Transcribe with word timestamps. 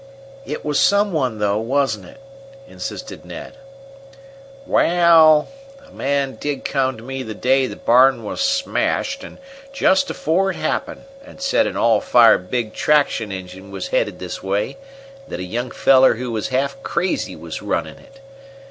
"It 0.47 0.65
was 0.65 0.79
some 0.79 1.11
one, 1.11 1.37
though, 1.37 1.59
wasn't 1.59 2.05
it?" 2.07 2.19
insisted 2.67 3.23
Ned. 3.23 3.53
"Waal, 4.65 5.47
a 5.87 5.91
man 5.91 6.37
did 6.39 6.65
come 6.65 6.97
to 6.97 7.03
me 7.03 7.21
the 7.21 7.35
day 7.35 7.67
the 7.67 7.75
barn 7.75 8.23
was 8.23 8.41
smashed, 8.41 9.23
and 9.23 9.37
just 9.71 10.09
afore 10.09 10.49
it 10.49 10.55
happened, 10.55 11.03
and 11.23 11.39
said 11.39 11.67
an 11.67 11.77
all 11.77 12.01
fired 12.01 12.49
big 12.49 12.73
traction 12.73 13.31
engine 13.31 13.69
was 13.69 13.89
headed 13.89 14.17
this 14.17 14.41
way, 14.41 14.69
and 15.21 15.33
that 15.33 15.39
a 15.39 15.43
young 15.43 15.69
feller 15.69 16.15
who 16.15 16.31
was 16.31 16.47
half 16.47 16.81
crazy 16.81 17.35
was 17.35 17.61
running 17.61 17.99
it. 17.99 18.19